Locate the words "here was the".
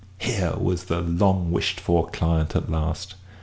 0.17-0.99